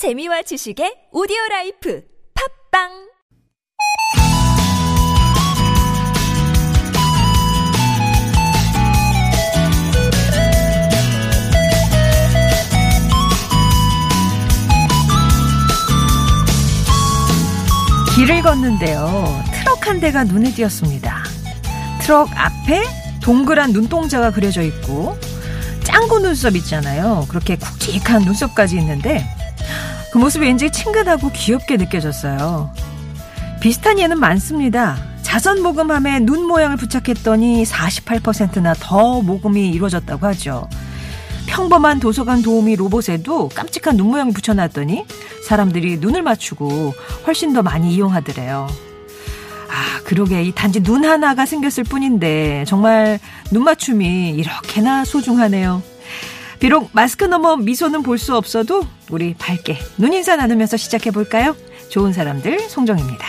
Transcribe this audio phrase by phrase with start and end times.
[0.00, 2.02] 재미와 지식의 오디오 라이프
[2.72, 2.88] 팟빵
[18.16, 19.42] 길을 걷는데요.
[19.52, 21.24] 트럭 한 대가 눈에 띄었습니다.
[22.00, 22.84] 트럭 앞에
[23.22, 25.18] 동그란 눈동자가 그려져 있고
[25.84, 27.26] 짱구 눈썹 있잖아요.
[27.28, 29.26] 그렇게 굵직한 눈썹까지 있는데
[30.12, 32.72] 그 모습이 왠지 친근하고 귀엽게 느껴졌어요.
[33.60, 34.96] 비슷한 예는 많습니다.
[35.22, 40.68] 자선 모금함에 눈 모양을 부착했더니 48%나 더 모금이 이루어졌다고 하죠.
[41.46, 45.04] 평범한 도서관 도우미 로봇에도 깜찍한 눈 모양을 붙여놨더니
[45.46, 46.94] 사람들이 눈을 맞추고
[47.26, 48.66] 훨씬 더 많이 이용하더래요.
[49.68, 50.42] 아, 그러게.
[50.42, 53.20] 이 단지 눈 하나가 생겼을 뿐인데 정말
[53.52, 55.82] 눈 맞춤이 이렇게나 소중하네요.
[56.60, 61.56] 비록 마스크 너머 미소는 볼 수 없어도 우리 밝게 눈인사 나누면서 시작해 볼까요?
[61.88, 63.26] 좋은 사람들 송정입니다.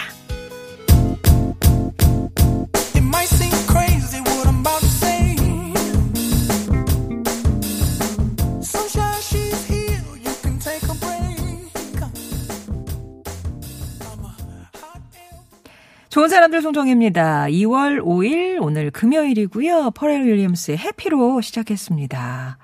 [16.09, 17.45] 좋은 사람들 송정입니다.
[17.45, 19.91] 2월 5일 오늘 금요일이고요.
[19.91, 22.57] 퍼렐 윌리엄스의 해피로 시작했습니다.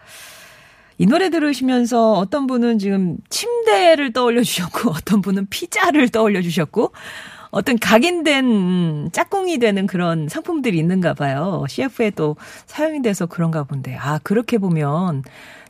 [0.97, 6.91] 이 노래 들으시면서 어떤 분은 지금 침대를 떠올려 주셨고 어떤 분은 피자를 떠올려 주셨고
[7.51, 11.63] 어떤 각인된 음, 짝꿍이 되는 그런 상품들이 있는가 봐요.
[11.69, 13.95] CF에 또 사용이 돼서 그런가 본데.
[13.95, 15.23] 아, 그렇게 보면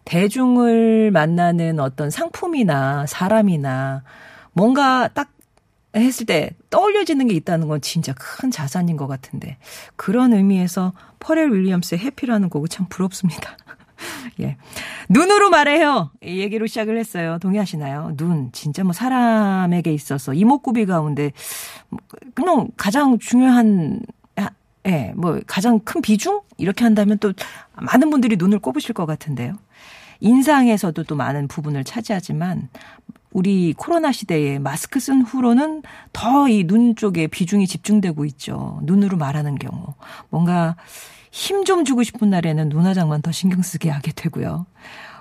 [0.05, 4.03] 대중을 만나는 어떤 상품이나 사람이나
[4.53, 5.29] 뭔가 딱
[5.95, 9.57] 했을 때 떠올려지는 게 있다는 건 진짜 큰 자산인 것 같은데
[9.95, 13.57] 그런 의미에서 퍼렐 윌리엄스의 해피라는 곡은 참 부럽습니다.
[14.41, 14.57] 예.
[15.09, 16.11] 눈으로 말해요.
[16.21, 17.37] 이 얘기로 시작을 했어요.
[17.39, 18.13] 동의하시나요?
[18.17, 18.51] 눈.
[18.51, 21.31] 진짜 뭐 사람에게 있어서 이목구비 가운데
[21.89, 21.99] 뭐
[22.33, 24.01] 그냥 가장 중요한
[24.35, 24.49] 아,
[24.85, 27.33] 예, 뭐 가장 큰 비중 이렇게 한다면 또
[27.75, 29.53] 많은 분들이 눈을 꼽으실 것 같은데요.
[30.19, 32.69] 인상에서도 또 많은 부분을 차지하지만
[33.31, 35.83] 우리 코로나 시대에 마스크 쓴 후로는
[36.13, 38.79] 더 이 눈 쪽에 비중이 집중되고 있죠.
[38.83, 39.93] 눈으로 말하는 경우.
[40.29, 40.75] 뭔가
[41.31, 44.65] 힘 좀 주고 싶은 날에는 눈화장만 더 신경 쓰게 하게 되고요.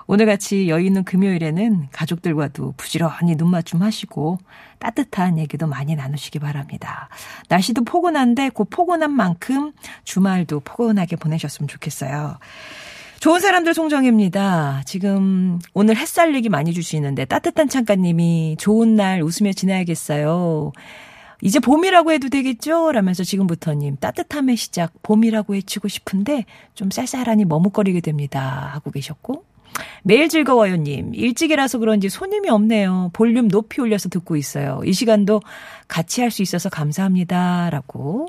[0.07, 4.39] 오늘같이 여유 있는 금요일에는 가족들과도 부지런히 눈 맞춤 하시고
[4.79, 7.09] 따뜻한 얘기도 많이 나누시기 바랍니다.
[7.49, 9.73] 날씨도 포근한데 그 포근한 만큼
[10.05, 12.39] 주말도 포근하게 보내셨으면 좋겠어요.
[13.27, 14.83] 좋은 사람들 송정입니다.
[14.87, 20.71] 지금 오늘 햇살 얘기 많이 주시는데 따뜻한 창가님이 좋은 날 웃으며 지나야겠어요.
[21.43, 22.93] 이제 봄이라고 해도 되겠죠?
[22.93, 26.45] 라면서 지금부터님 따뜻함의 시작 봄이라고 외치고 싶은데
[26.75, 28.71] 좀 쌀쌀하니 머뭇거리게 됩니다.
[28.73, 29.43] 하고 계셨고
[30.05, 33.11] 매일 즐거워요님 일찍이라서 그런지 손님이 없네요.
[33.13, 34.83] 볼륨 높이 올려서 듣고 있어요.
[34.85, 35.43] 이 시간도
[35.89, 37.71] 같이 할 수 있어서 감사합니다.
[37.71, 38.29] 라고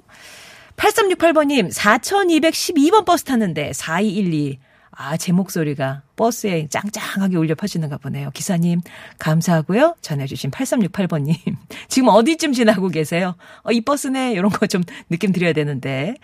[0.76, 4.58] 8368번님 4212번 버스 탔는데 4212
[5.00, 8.32] 아, 제 목소리가 버스에 짱짱하게 울려 퍼지는가 보네요.
[8.34, 8.82] 기사님,
[9.20, 9.96] 감사하고요.
[10.02, 11.36] 전해주신 8368번님.
[11.88, 13.36] 지금 어디쯤 지나고 계세요?
[13.64, 14.34] 어, 이 버스네.
[14.34, 16.16] 이런 거 좀 느낌 드려야 되는데.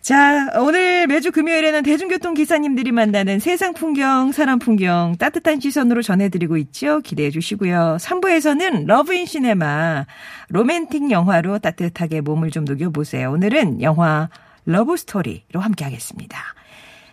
[0.00, 7.00] 자, 오늘 매주 금요일에는 대중교통 기사님들이 만나는 세상 풍경, 사람 풍경 따뜻한 시선으로 전해드리고 있죠.
[7.00, 7.96] 기대해 주시고요.
[8.00, 10.04] 3부에서는 러브 인 시네마
[10.50, 13.32] 로맨틱 영화로 따뜻하게 몸을 좀 녹여보세요.
[13.32, 14.28] 오늘은 영화
[14.66, 16.38] 러브 스토리로 함께 하겠습니다.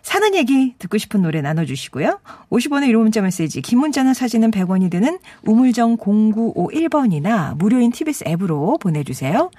[0.01, 2.19] 사는 얘기 듣고 싶은 노래 나눠주시고요.
[2.50, 9.51] 50원의 유료 문자 메시지, 긴 문자나 사진은 100원이 드는 우물정 0951번이나 무료인 TBS 앱으로 보내주세요.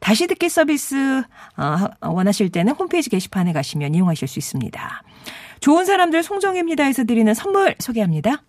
[0.00, 1.22] 다시 듣기 서비스
[1.56, 5.02] 어, 원하실 때는 홈페이지 게시판에 가시면 이용하실 수 있습니다.
[5.60, 8.42] 좋은 사람들 송정입니다에서 드리는 선물 소개합니다.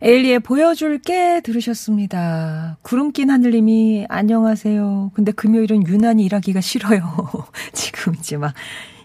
[0.00, 2.78] 에일리의 보여줄게 들으셨습니다.
[2.82, 5.10] 구름 낀 하늘님이 안녕하세요.
[5.14, 7.02] 근데 금요일은 유난히 일하기가 싫어요.
[7.72, 8.54] 지금 이제 막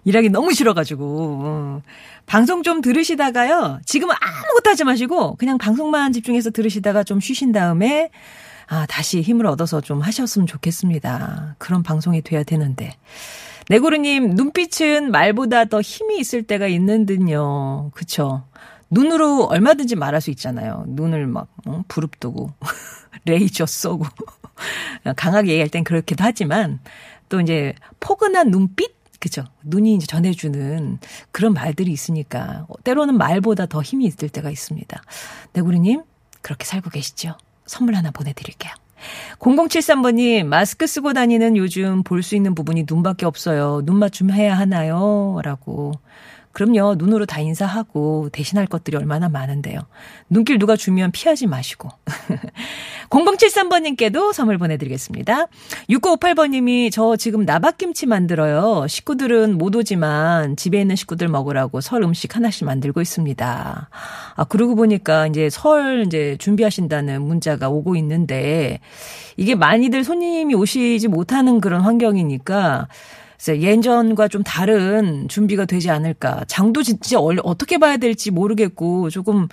[0.05, 1.39] 일하기 너무 싫어가지고.
[1.43, 1.81] 어.
[2.27, 3.79] 방송 좀 들으시다가요.
[3.85, 8.09] 지금은 아무것도 하지 마시고 그냥 방송만 집중해서 들으시다가 좀 쉬신 다음에
[8.67, 11.55] 아, 다시 힘을 얻어서 좀 하셨으면 좋겠습니다.
[11.57, 12.91] 그런 방송이 돼야 되는데.
[13.69, 17.91] 네고르님, 눈빛은 말보다 더 힘이 있을 때가 있는 듯요.
[17.93, 18.43] 그쵸?
[18.93, 20.83] 눈으로 얼마든지 말할 수 있잖아요.
[20.87, 21.83] 눈을 막 어?
[21.87, 22.51] 부릅뜨고
[23.25, 24.05] 레이저 쏘고
[25.15, 26.79] 강하게 얘기할 땐 그렇기도 하지만
[27.29, 29.45] 또 이제 포근한 눈빛 그죠?
[29.63, 30.99] 눈이 이제 전해주는
[31.31, 35.01] 그런 말들이 있으니까 때로는 말보다 더 힘이 있을 때가 있습니다.
[35.53, 36.03] 네구리님
[36.41, 37.37] 그렇게 살고 계시죠?
[37.65, 38.73] 선물 하나 보내드릴게요.
[39.39, 43.81] 0073번님, 마스크 쓰고 다니는 요즘 볼 수 있는 부분이 눈밖에 없어요.
[43.85, 45.39] 눈 맞춤 해야 하나요?
[45.43, 45.91] 라고.
[46.53, 49.79] 그럼요, 눈으로 다 인사하고 대신할 것들이 얼마나 많은데요.
[50.29, 51.89] 눈길 누가 주면 피하지 마시고.
[53.09, 55.47] 0073번님께도 선물 보내드리겠습니다.
[55.89, 58.85] 6958번님이 저 지금 나박김치 만들어요.
[58.87, 63.89] 식구들은 못 오지만 집에 있는 식구들 먹으라고 설 음식 하나씩 만들고 있습니다.
[64.35, 68.79] 아, 그러고 보니까 이제 설 이제 준비하신다는 문자가 오고 있는데
[69.37, 72.87] 이게 많이들 손님이 오시지 못하는 그런 환경이니까
[73.47, 76.43] 예전과 좀 다른 준비가 되지 않을까.
[76.47, 79.47] 장도 진짜 어떻게 봐야 될지 모르겠고 조금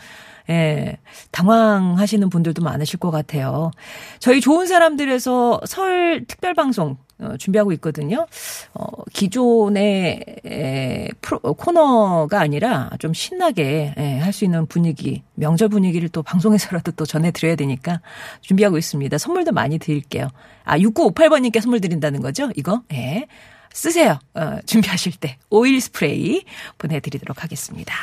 [0.48, 0.96] 예,
[1.30, 3.70] 당황하시는 분들도 많으실 것 같아요.
[4.18, 8.26] 저희 좋은 사람들에서 설 특별 방송 어, 준비하고 있거든요.
[8.74, 16.08] 어, 기존의 에, 프로, 코너가 아니라 좀 신나게 예, 할 수 있는 분위기, 명절 분위기를
[16.08, 18.00] 또 방송에서라도 또 전해드려야 되니까
[18.40, 19.18] 준비하고 있습니다.
[19.18, 20.28] 선물도 많이 드릴게요.
[20.64, 22.50] 아, 6958번님께 선물 드린다는 거죠?
[22.56, 22.82] 이거?
[22.92, 23.26] 예.
[23.72, 24.18] 쓰세요.
[24.34, 25.38] 어, 준비하실 때.
[25.48, 26.44] 오일 스프레이
[26.78, 27.94] 보내드리도록 하겠습니다.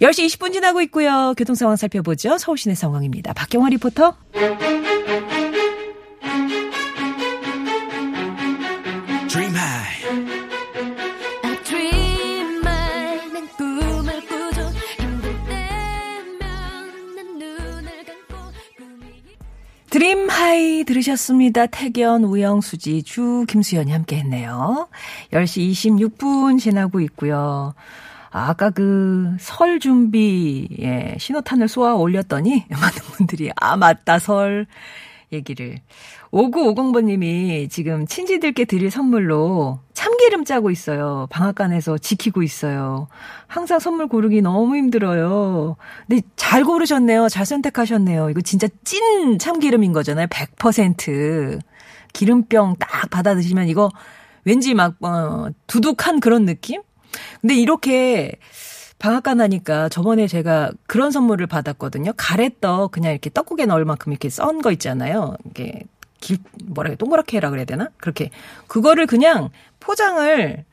[0.00, 1.34] 10시 20분 지나고 있고요.
[1.36, 2.36] 교통 상황 살펴보죠.
[2.38, 3.32] 서울시내 상황입니다.
[3.32, 4.14] 박경화 리포터.
[20.86, 21.66] 들으셨습니다.
[21.66, 24.88] 태견, 우영, 수지, 주, 김수연이 함께 했네요.
[25.32, 27.74] 10시 26분 지나고 있고요.
[28.30, 34.66] 아, 아까 그 설 준비, 예, 신호탄을 쏘아 올렸더니 많은 분들이, 아, 맞다, 설
[35.32, 35.76] 얘기를.
[36.30, 41.26] 5950번님이 지금 친지들께 드릴 선물로 참기름 짜고 있어요.
[41.30, 43.08] 방앗간에서 지키고 있어요.
[43.46, 45.76] 항상 선물 고르기 너무 힘들어요.
[46.06, 47.28] 근데 잘 고르셨네요.
[47.28, 48.30] 잘 선택하셨네요.
[48.30, 50.26] 이거 진짜 찐 참기름인 거잖아요.
[50.28, 51.60] 100%.
[52.12, 53.90] 기름병 딱 받아 드시면 이거
[54.44, 56.82] 왠지 막, 어, 두둑한 그런 느낌?
[57.40, 58.32] 근데 이렇게
[58.98, 62.12] 방앗간 하니까 저번에 제가 그런 선물을 받았거든요.
[62.16, 65.36] 가래떡 그냥 이렇게 떡국에 넣을 만큼 이렇게 썬 거 있잖아요.
[65.44, 65.82] 이게
[66.20, 67.88] 길 뭐라 해 동그랗게 해라 그래야 되나?
[67.98, 68.30] 그렇게
[68.66, 69.50] 그거를 그냥
[69.80, 70.64] 포장을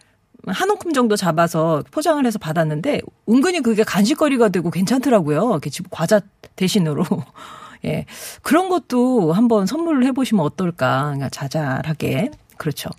[0.48, 5.50] 한 움큼 정도 잡아서 포장을 해서 받았는데 은근히 그게 간식거리가 되고 괜찮더라고요.
[5.52, 6.22] 이렇게 집 과자
[6.56, 7.04] 대신으로.
[7.86, 8.06] 예.
[8.42, 11.12] 그런 것도 한번 선물을 해보시면 어떨까.
[11.14, 12.32] 그냥 자잘하게.
[12.58, 12.90] 그렇죠.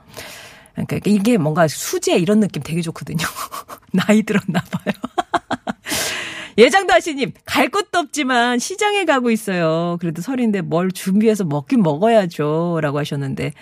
[0.75, 3.25] 그러니까 이게 뭔가 수제 이런 느낌 되게 좋거든요.
[3.93, 4.95] 나이 들었나 봐요.
[6.59, 9.97] 예장도 하시님, 갈 곳도 없지만 시장에 가고 있어요.
[10.01, 12.79] 그래도 설인데 뭘 준비해서 먹긴 먹어야죠.
[12.81, 13.53] 라고 하셨는데.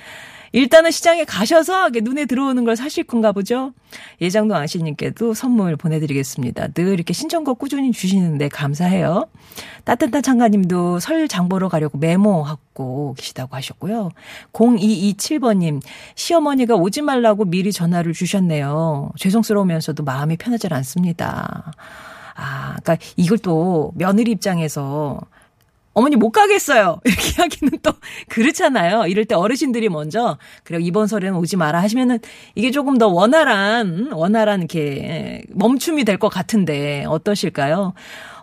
[0.52, 3.72] 일단은 시장에 가셔서 눈에 들어오는 걸 사실 건가 보죠.
[4.20, 6.69] 예장도 아시님께도 선물 보내드리겠습니다.
[6.69, 9.28] 늘 이렇게 신청곡 꾸준히 주시는데 감사해요.
[9.84, 14.10] 따뜻한 창가님도 설 장보러 가려고 메모하고 계시다고 하셨고요.
[14.52, 15.81] 0227번님,
[16.14, 19.10] 시어머니가 오지 말라고 미리 전화를 주셨네요.
[19.16, 21.72] 죄송스러우면서도 마음이 편하지 않습니다.
[22.34, 25.20] 아, 그러니까 이걸 또 며느리 입장에서
[25.94, 27.00] 어머니 못 가겠어요.
[27.05, 27.93] 이렇게 하기는 또
[28.29, 29.06] 그렇잖아요.
[29.06, 32.19] 이럴 때 어르신들이 먼저 그래 이번 설에는 오지 마라 하시면은
[32.55, 37.94] 이게 조금 더 원활한 원활한 이렇게 멈춤이 될 것 같은데 어떠실까요?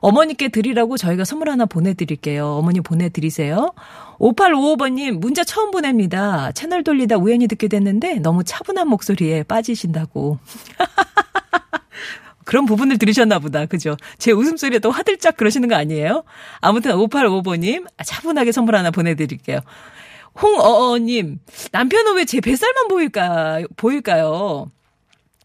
[0.02, 2.46] 어머니께 드리라고 저희가 선물 하나 보내드릴게요.
[2.56, 3.72] 어머니 보내드리세요.
[4.20, 6.52] 5855번님 문자 처음 보냅니다.
[6.54, 10.40] 채널 돌리다 우연히 듣게 됐는데 너무 차분한 목소리에 빠지신다고.
[12.50, 13.68] 그런 부분을 들으셨나 보다.
[13.68, 13.96] 그죠?
[14.18, 16.24] 제 웃음소리에 또 화들짝 그러시는 거 아니에요?
[16.62, 19.60] 아무튼 5855님, 차분하게 선물 하나 보내드릴게요.
[20.42, 21.38] 홍어어님,
[21.72, 24.72] 남편은 왜 제 뱃살만 보일까, 보일까요?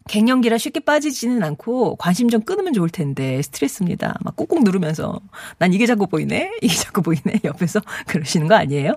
[0.07, 4.15] 갱년기라 쉽게 빠지지는 않고 관심 좀 끊으면 좋을 텐데 스트레스입니다.
[4.21, 5.19] 막 꾹꾹 누르면서
[5.59, 8.93] 난 이게 자꾸 보이네, 이게 자꾸 보이네 옆에서 그러시는 거 아니에요?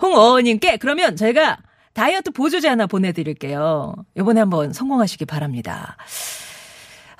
[0.00, 1.58] 홍어어님께 그러면 저희가
[1.94, 3.96] 다이어트 보조제 하나 보내드릴게요.
[4.16, 5.96] 이번에 한번 성공하시기 바랍니다.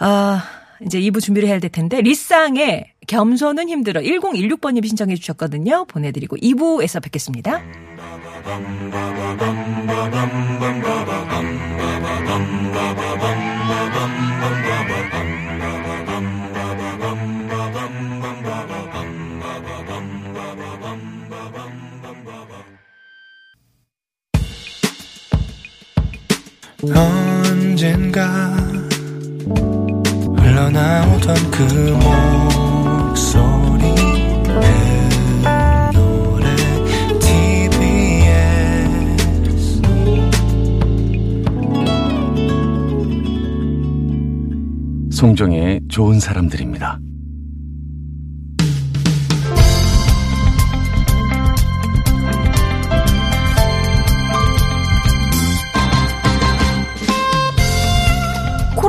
[0.00, 0.42] 아,
[0.84, 4.00] 이제 2부 준비를 해야 될 텐데, 리쌍의 겸손은 힘들어.
[4.00, 5.84] 1016번님이 신청해 주셨거든요.
[5.84, 7.62] 보내드리고 2부에서 뵙겠습니다.
[26.94, 28.50] 언젠가
[30.50, 31.62] 흘러나오던 그
[33.12, 33.82] 목소리
[34.60, 34.66] 내
[35.92, 36.56] 노래
[37.20, 37.80] TBS
[45.12, 46.98] 송정의 좋은 사람들입니다.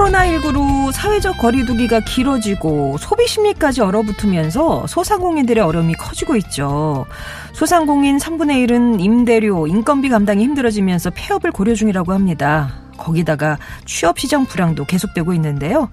[0.02, 7.06] 코로나19로 사회적 거리두기가 길어지고 소비 심리까지 얼어붙으면서 소상공인들의 어려움이 커지고 있죠.
[7.54, 12.74] 소상공인 3분의 1은 임대료, 인건비 감당이 힘들어지면서 폐업을 고려 중이라고 합니다.
[12.98, 15.90] 거기다가 취업 시장 불황도 계속되고 있는데요.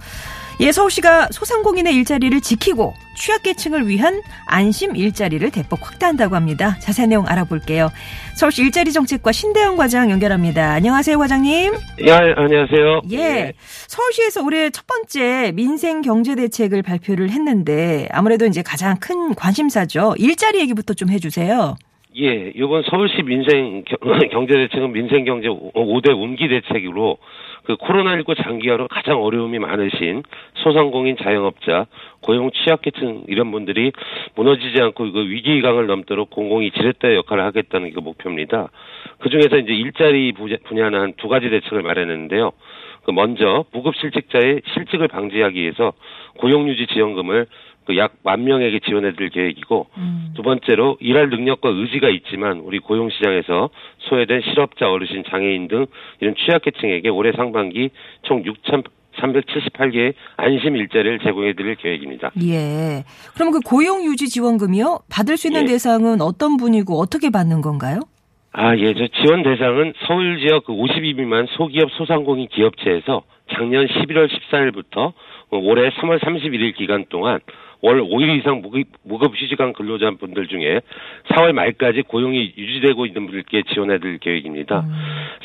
[0.61, 6.77] 예, 서울시가 소상공인의 일자리를 지키고 취약계층을 위한 안심 일자리를 대폭 확대한다고 합니다.
[6.81, 7.91] 자세한 내용 알아볼게요.
[8.35, 10.73] 서울시 일자리 정책과 신대영 과장 연결합니다.
[10.73, 11.75] 안녕하세요, 과장님.
[12.07, 13.03] 예, 안녕하세요.
[13.13, 13.53] 예.
[13.87, 20.15] 서울시에서 올해 첫 번째 민생 경제 대책을 발표를 했는데 아무래도 이제 가장 큰 관심사죠.
[20.19, 21.77] 일자리 얘기부터 좀 해주세요.
[22.21, 23.99] 예, 이번 서울시 민생 경-
[24.33, 27.19] 경제대책은 민생 경제 5대 운기 대책으로
[27.69, 30.23] 그 코로나19 장기화로 가장 어려움이 많으신
[30.55, 31.85] 소상공인 자영업자,
[32.23, 33.93] 고용 취약계층 이런 분들이
[34.37, 38.71] 무너지지 않고 그 위기강을 넘도록 공공이 지렛대 역할을 하겠다는 게 목표입니다.
[39.19, 42.53] 그 중에서 이제 일자리 부- 분야는 한 두 가지 대책을 마련했는데요.
[43.05, 45.93] 그 먼저 무급 실직자의 실직을 방지하기 위해서
[46.39, 47.47] 고용유지 지원금을
[47.89, 50.33] 그약만 명에게 지원해드릴 계획이고 음.
[50.37, 55.87] 두 번째로 일할 능력과 의지가 있지만 우리 고용시장에서 소외된 실업자, 어르신, 장애인 등
[56.21, 57.89] 이런 취약계층에게 올해 상반기
[58.23, 62.31] 총 6,378개의 안심 일자리를 제공해 드릴 계획입니다.
[62.43, 63.05] 예.
[63.35, 65.01] 그럼 그 고용 유지 지원금이요?
[65.11, 65.67] 받을 수 있는 예.
[65.69, 68.01] 대상은 어떤 분이고 어떻게 받는 건가요?
[68.53, 73.23] 아, 예, 저 지원 대상은 서울 지역 그 50인 미만 소기업 소상공인 기업체에서
[73.55, 75.13] 작년 11월 14일부터
[75.51, 77.41] 올해 3월 31일 기간 동안
[77.81, 78.61] 월 5일 이상
[79.05, 80.81] 무급, 휴직한 근로자분들 중에
[81.31, 84.85] 4월 말까지 고용이 유지되고 있는 분들께 지원해 드릴 계획입니다.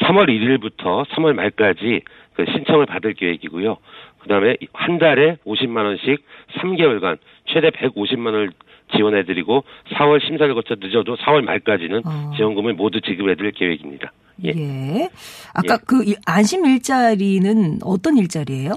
[0.02, 2.02] 3월 1일부터 3월 말까지
[2.34, 3.78] 그 신청을 받을 계획이고요.
[4.20, 6.26] 그 다음에 한 달에 50만 원씩
[6.60, 8.52] 3개월간 최대 150만 원을
[8.96, 12.32] 지원해 드리고 4월 심사를 거쳐 늦어도 4월 말까지는 어.
[12.36, 14.12] 지원금을 모두 지급해 드릴 계획입니다.
[14.46, 14.50] 예.
[14.50, 15.10] 예.
[15.54, 15.78] 아까 예.
[15.86, 18.72] 그 이- 안심 일자리는 어떤 일자리예요?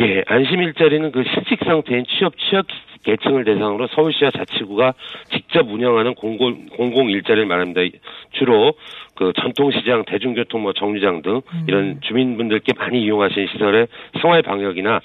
[0.00, 2.66] 예, 안심 일자리는 그 실직 상태인 취업 취약
[3.04, 4.94] 계층을 대상으로 서울시와 자치구가
[5.30, 7.80] 직접 운영하는 공공 공공 일자리를 말합니다.
[8.32, 8.74] 주로
[9.14, 13.86] 그 전통시장, 대중교통, 뭐 정류장 등 이런 주민분들께 많이 이용하시는 시설의
[14.20, 15.00] 생활 방역이나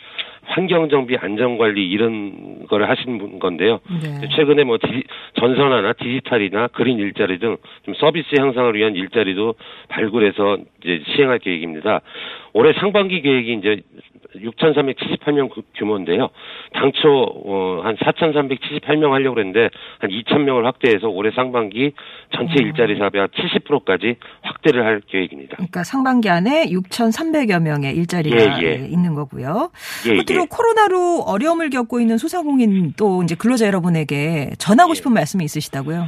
[0.49, 3.79] 환경 정비, 안전 관리 이런 거를 하시는 분 건데요.
[4.01, 4.27] 네.
[4.35, 5.03] 최근에 뭐 디,
[5.39, 7.57] 전선화나 디지털이나 그린 일자리 등
[7.89, 9.55] 좀 서비스 향상을 위한 일자리도
[9.89, 12.01] 발굴해서 이제 시행할 계획입니다.
[12.53, 13.81] 올해 상반기 계획이 이제
[14.35, 16.29] 6,378명 규모인데요.
[16.73, 21.93] 당초 어, 한 4,378명 하려고 그랬는데 한 2,000명을 확대해서 올해 상반기
[22.35, 25.55] 전체 일자리 사업의 한 70%까지 확대를 할 계획입니다.
[25.55, 28.73] 그러니까 상반기 안에 6,300여 명의 일자리가 예, 예.
[28.87, 29.71] 있는 거고요.
[30.07, 30.47] 예, 끝으로 예.
[30.49, 34.95] 코로나로 어려움을 겪고 있는 소상공인 또 이제 근로자 여러분에게 전하고 예.
[34.95, 36.07] 싶은 말씀이 있으시다고요?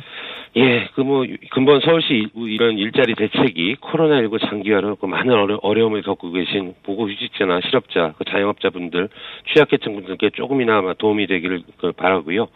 [0.58, 5.86] 예, 그 뭐 근본 서울시 이- 이런 일자리 대책이 코로나19 장기화로 그 많은 어려, 어려
[5.86, 9.08] 움을 겪고 계신 보고 휴직자나 실업자, 그 자영업자분들,
[9.54, 12.50] 취약계층 분들께 조금이나마 도움이 되기를 그 바라고요.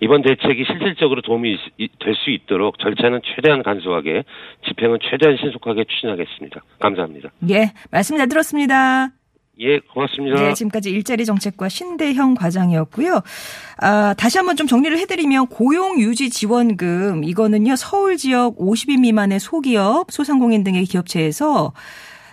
[0.00, 1.56] 이번 대책이 실질적으로 도움이
[2.00, 4.24] 될 수 있도록 절차는 최대한 간소하게,
[4.66, 6.60] 집행은 최대한 신속하게 추진하겠습니다.
[6.80, 7.30] 감사합니다.
[7.50, 9.10] 예, 말씀 잘 들었습니다.
[9.58, 10.40] 예, 고맙습니다.
[10.40, 13.22] 네, 지금까지 일자리 정책과 신대형 과장이었고요.
[13.78, 20.12] 아, 다시 한번 좀 정리를 해드리면 고용 유지 지원금 이거는요 서울 지역 50인 미만의 소기업,
[20.12, 21.72] 소상공인 등의 기업체에서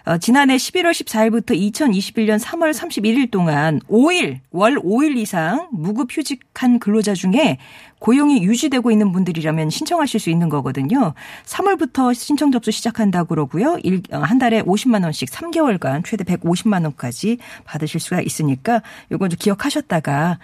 [0.05, 7.13] 어, 지난해 11월 14일부터 2021년 3월 31일 동안 5일, 월 5일 이상 무급 휴직한 근로자
[7.13, 7.57] 중에
[7.99, 11.13] 고용이 유지되고 있는 분들이라면 신청하실 수 있는 거거든요.
[11.45, 13.77] 3월부터 신청 접수 시작한다고 그러고요.
[13.83, 19.37] 일, 어, 한 달에 50만 원씩 3개월간 최대 150만 원까지 받으실 수가 있으니까 요건 좀
[19.39, 20.37] 기억하셨다가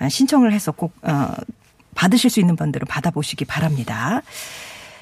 [0.00, 1.28] 아, 신청을 해서 꼭 어,
[1.94, 4.22] 받으실 수 있는 분들은 받아보시기 바랍니다.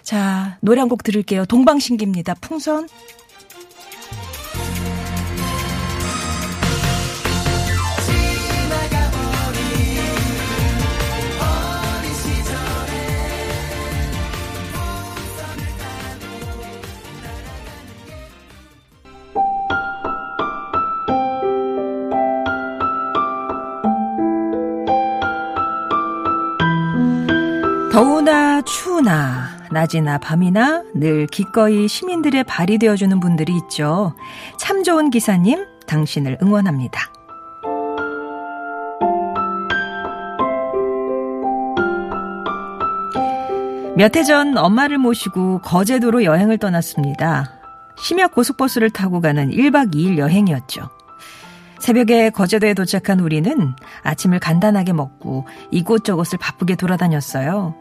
[0.02, 1.46] 자, 노래 한 곡 들을게요.
[1.46, 2.34] 동방신기입니다.
[2.42, 2.88] 풍선.
[29.72, 34.14] 낮이나 밤이나 늘 기꺼이 시민들의 발이 되어주는 분들이 있죠.
[34.58, 37.10] 참 좋은 기사님, 당신을 응원합니다.
[43.96, 47.52] 몇 해 전 엄마를 모시고 거제도로 여행을 떠났습니다.
[47.98, 50.88] 심야 고속버스를 타고 가는 1박 2일 여행이었죠.
[51.78, 57.74] 새벽에 거제도에 도착한 우리는 아침을 간단하게 먹고 이곳저곳을 바쁘게 돌아다녔어요.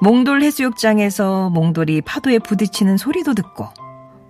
[0.00, 3.68] 몽돌 해수욕장에서 몽돌이 파도에 부딪히는 소리도 듣고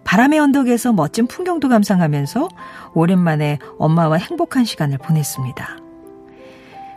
[0.05, 2.49] 바람의 언덕에서 멋진 풍경도 감상하면서
[2.93, 5.79] 오랜만에 엄마와 행복한 시간을 보냈습니다.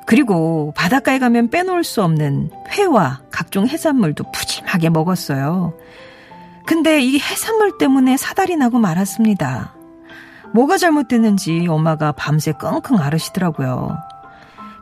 [0.05, 5.73] 그리고 바닷가에 가면 빼놓을 수 없는 회와 각종 해산물도 푸짐하게 먹었어요.
[6.65, 9.73] 근데 이 해산물 때문에 사달이 나고 말았습니다.
[10.53, 13.97] 뭐가 잘못됐는지 엄마가 밤새 끙끙 앓으시더라고요.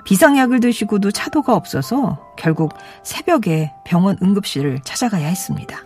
[0.05, 5.79] 비상약을 드시고도 차도가 없어서 결국 새벽에 병원 응급실을 찾아가야 했습니다.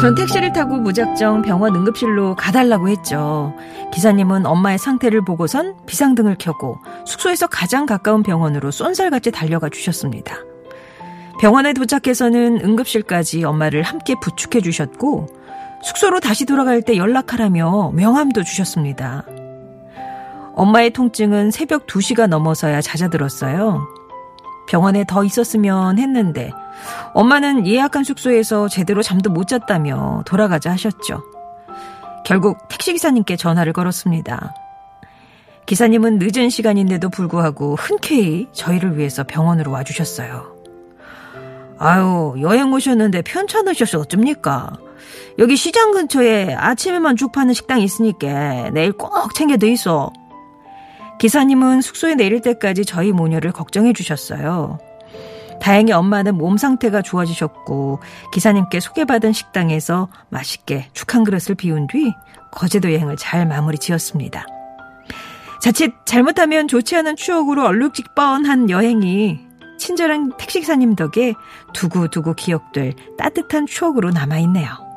[0.00, 3.54] 전 택시를 타고 무작정 병원 응급실로 가달라고 했죠.
[3.92, 10.49] 기사님은 엄마의 상태를 보고선 비상등을 켜고 숙소에서 가장 가까운 병원으로 쏜살같이 달려가 주셨습니다.
[11.40, 15.26] 병원에 도착해서는 응급실까지 엄마를 함께 부축해 주셨고
[15.82, 19.24] 숙소로 다시 돌아갈 때 연락하라며 명함도 주셨습니다.
[20.54, 23.80] 엄마의 통증은 새벽 2시가 넘어서야 잦아들었어요.
[24.68, 26.52] 병원에 더 있었으면 했는데
[27.14, 31.22] 엄마는 예약한 숙소에서 제대로 잠도 못 잤다며 돌아가자 하셨죠.
[32.26, 34.52] 결국 택시기사님께 전화를 걸었습니다.
[35.64, 40.59] 기사님은 늦은 시간인데도 불구하고 흔쾌히 저희를 위해서 병원으로 와주셨어요.
[41.82, 44.70] 아유, 여행 오셨는데 편찮으셔서 어쩝니까?
[45.38, 50.12] 여기 시장 근처에 아침에만 죽 파는 식당 있으니까 내일 꼭 챙겨 드이소.
[51.18, 54.78] 기사님은 숙소에 내릴 때까지 저희 모녀를 걱정해 주셨어요.
[55.62, 58.00] 다행히 엄마는 몸 상태가 좋아지셨고
[58.32, 62.12] 기사님께 소개받은 식당에서 맛있게 죽 한 그릇을 비운 뒤
[62.52, 64.46] 거제도 여행을 잘 마무리 지었습니다.
[65.62, 69.49] 자칫 잘못하면 좋지 않은 추억으로 얼룩질 뻔한 여행이
[69.80, 71.34] 친절한 택시기사님 덕에
[71.72, 74.89] 두고두고 기억될 따뜻한 추억으로 남아있네요.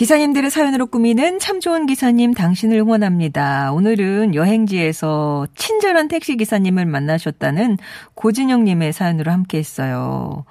[0.00, 3.70] 기사님들의 사연으로 꾸미는 참 좋은 기사님 당신을 응원합니다.
[3.72, 7.76] 오늘은 여행지에서 친절한 택시 기사님을 만나셨다는
[8.14, 10.46] 고진영님의 사연으로 함께 했어요.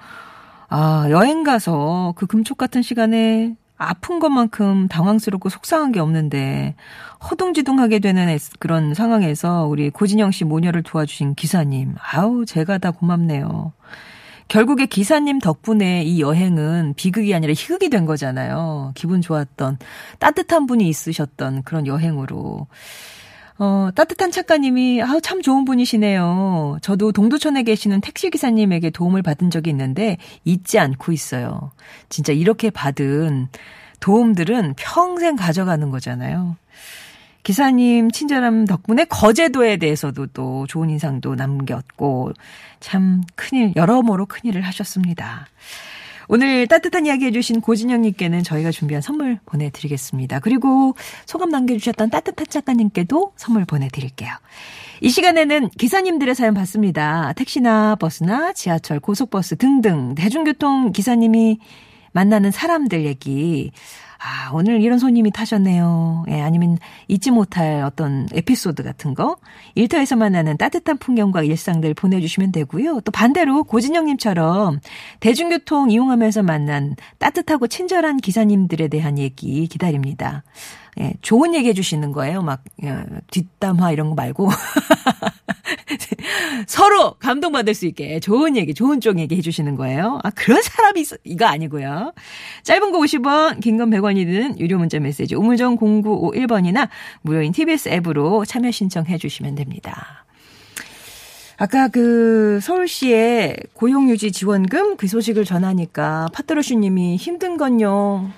[0.68, 6.76] 아, 여행 가서 그 금쪽 같은 시간에 아픈 것만큼 당황스럽고 속상한 게 없는데
[7.28, 11.96] 허둥지둥하게 되는 그런 상황에서 우리 고진영 씨 모녀를 도와주신 기사님.
[12.00, 13.72] 아우, 제가 다 고맙네요.
[14.50, 18.90] 결국에 기사님 덕분에 이 여행은 비극이 아니라 희극이 된 거잖아요.
[18.96, 19.78] 기분 좋았던
[20.18, 22.66] 따뜻한 분이 있으셨던 그런 여행으로.
[23.58, 26.78] 어, 따뜻한 작가님이 아우 참 좋은 분이시네요.
[26.82, 31.70] 저도 동두천에 계시는 택시 기사님에게 도움을 받은 적이 있는데 잊지 않고 있어요.
[32.08, 33.48] 진짜 이렇게 받은
[34.00, 36.56] 도움들은 평생 가져가는 거잖아요.
[37.42, 42.32] 기사님 친절함 덕분에 거제도에 대해서도 또 좋은 인상도 남겼고
[42.80, 45.46] 참 큰일 여러모로 큰일을 하셨습니다.
[46.32, 50.38] 오늘 따뜻한 이야기 해주신 고진영님께는 저희가 준비한 선물 보내드리겠습니다.
[50.38, 50.94] 그리고
[51.26, 54.30] 소감 남겨주셨던 따뜻한 작가님께도 선물 보내드릴게요.
[55.00, 57.32] 이 시간에는 기사님들의 사연 받습니다.
[57.32, 61.58] 택시나 버스나 지하철, 고속버스 등등 대중교통 기사님이
[62.12, 63.72] 만나는 사람들 얘기.
[64.22, 66.24] 아, 오늘 이런 손님이 타셨네요.
[66.28, 66.76] 예, 아니면
[67.08, 69.38] 잊지 못할 어떤 에피소드 같은 거.
[69.74, 73.00] 일터에서 만나는 따뜻한 풍경과 일상들 보내주시면 되고요.
[73.00, 74.80] 또 반대로 고진영님처럼
[75.20, 80.42] 대중교통 이용하면서 만난 따뜻하고 친절한 기사님들에 대한 얘기 기다립니다.
[81.00, 82.42] 예, 좋은 얘기 해주시는 거예요.
[82.42, 84.50] 막, 예, 뒷담화 이런 거 말고.
[86.66, 90.20] 서로 감동받을 수 있게 좋은 얘기, 좋은 쪽 얘기 해주시는 거예요.
[90.22, 91.16] 아, 그런 사람이 있어.
[91.24, 92.12] 이거 아니고요.
[92.64, 96.88] 짧은 거 50원, 긴 건 100원이 드는 유료 문자 메시지 우물정 0951번이나
[97.22, 100.24] 무료인 TBS 앱으로 참여 신청해 주시면 됩니다.
[101.56, 108.30] 아까 그 서울시의 고용유지 지원금 그 소식을 전하니까 파트로슈 님이 힘든 건요.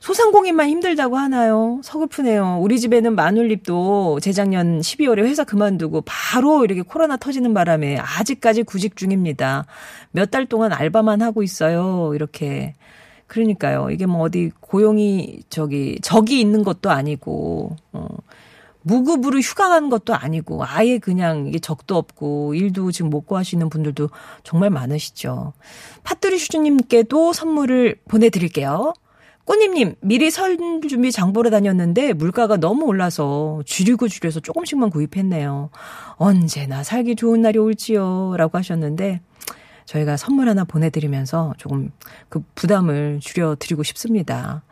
[0.00, 1.80] 소상공인만 힘들다고 하나요?
[1.82, 2.58] 서글프네요.
[2.60, 9.66] 우리 집에는 마눌립도 재작년 12월에 회사 그만두고 바로 이렇게 코로나 터지는 바람에 아직까지 구직 중입니다.
[10.12, 12.12] 몇 달 동안 알바만 하고 있어요.
[12.14, 12.74] 이렇게.
[13.26, 13.90] 그러니까요.
[13.90, 18.06] 이게 뭐 어디 고용이 저기 적이 있는 것도 아니고 어
[18.82, 24.08] 무급으로 휴가 가는 것도 아니고 아예 그냥 이게 적도 없고 일도 지금 못 구하시는 분들도
[24.44, 25.52] 정말 많으시죠.
[26.04, 28.94] 팥두리 슈즈님께도 선물을 보내드릴게요.
[29.48, 30.58] 꽃님님, 미리 설
[30.90, 35.70] 준비 장 보러 다녔는데 물가가 너무 올라서 줄이고 줄여서 조금씩만 구입했네요.
[36.16, 38.34] 언제나 살기 좋은 날이 올지요.
[38.36, 39.22] 라고 하셨는데,
[39.86, 41.90] 저희가 선물 하나 보내드리면서 조금
[42.28, 44.64] 그 부담을 줄여드리고 싶습니다.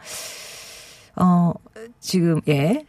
[1.16, 1.54] 어,
[1.98, 2.84] 지금, 예.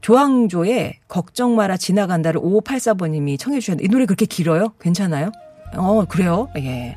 [0.00, 4.72] 조항조의 걱정 마라 지나간다를 5584번님이 청해주셨는데, 이 노래 그렇게 길어요?
[4.80, 5.30] 괜찮아요?
[5.76, 6.48] 어, 그래요?
[6.58, 6.96] 예.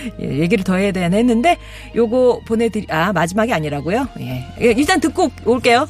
[0.00, 1.56] 어, 예, 얘기를 더 해야 되나 했는데,
[1.94, 4.08] 요거 보내드리, 아, 마지막이 아니라고요?
[4.20, 4.46] 예.
[4.60, 5.86] 예, 일단 듣고 올게요.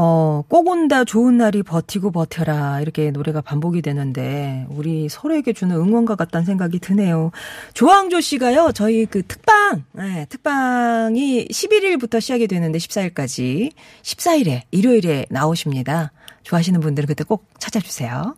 [0.00, 2.82] 어, 꼭 온다, 좋은 날이 버티고 버텨라.
[2.82, 7.32] 이렇게 노래가 반복이 되는데, 우리 서로에게 주는 응원과 같다는 생각이 드네요.
[7.74, 16.12] 조항조 씨가요, 저희 그 특방, 네, 특방이 11일부터 시작이 되는데, 14일까지, 14일에, 일요일에 나오십니다.
[16.44, 18.36] 좋아하시는 분들은 그때 꼭 찾아주세요.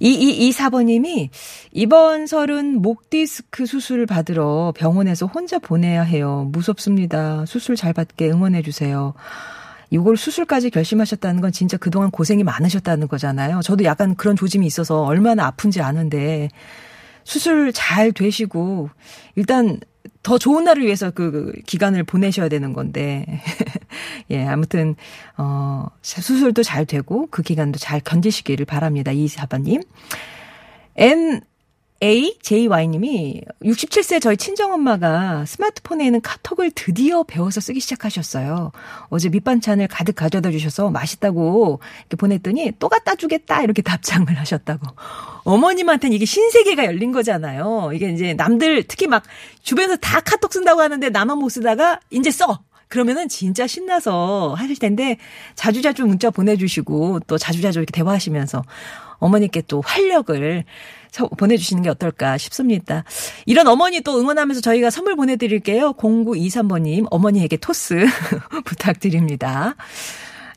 [0.00, 1.28] 2224번님이
[1.70, 6.48] 이번 설은 목 디스크 수술 받으러 병원에서 혼자 보내야 해요.
[6.50, 7.46] 무섭습니다.
[7.46, 9.14] 수술 잘 받게 응원해 주세요.
[9.92, 13.60] 이걸 수술까지 결심하셨다는 건 진짜 그동안 고생이 많으셨다는 거잖아요.
[13.62, 16.48] 저도 약간 그런 조짐이 있어서 얼마나 아픈지 아는데
[17.24, 18.88] 수술 잘 되시고
[19.34, 19.78] 일단
[20.22, 23.26] 더 좋은 날을 위해서 그, 그 기간을 보내셔야 되는 건데.
[24.30, 24.96] 예 아무튼
[25.36, 29.12] 어 수술도 잘 되고 그 기간도 잘 견디시기를 바랍니다.
[29.12, 29.82] 이 사바님.
[30.96, 31.42] N
[32.02, 38.72] A JY님이 67세 저희 친정엄마가 스마트폰에 있는 카톡을 드디어 배워서 쓰기 시작하셨어요.
[39.08, 44.84] 어제 밑반찬을 가득 가져다 주셔서 맛있다고 이렇게 보냈더니 또 갖다 주겠다 이렇게 답장을 하셨다고.
[45.44, 47.92] 어머님한테는 이게 신세계가 열린 거잖아요.
[47.94, 49.22] 이게 이제 남들 특히 막
[49.62, 52.64] 주변에서 다 카톡 쓴다고 하는데 나만 못 쓰다가 이제 써.
[52.88, 55.16] 그러면은 진짜 신나서 하실 텐데
[55.54, 58.62] 자주자주 문자 보내주시고 또 자주자주 이렇게 대화하시면서
[59.22, 60.64] 어머니께 또 활력을
[61.10, 63.04] 서- 보내주시는 게 어떨까 싶습니다.
[63.46, 65.92] 이런 어머니 또 응원하면서 저희가 선물 보내드릴게요.
[65.94, 68.06] 0923번님 어머니에게 토스
[68.64, 69.74] 부탁드립니다.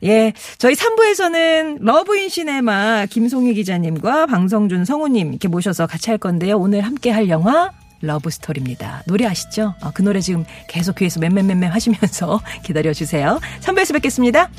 [0.04, 6.58] 예, 저희 3부에서는 Love in Cinema 김송희 기자님과 방성준 성우님 이렇게 모셔서 같이 할 건데요.
[6.58, 7.70] 오늘 함께 할 영화
[8.02, 9.02] Love Story입니다.
[9.06, 9.74] 노래 아시죠?
[9.82, 13.40] 어, 그 노래 지금 계속 귀에서 맴맴맴맴 하시면서 기다려주세요.
[13.62, 14.50] 3부에서 뵙겠습니다.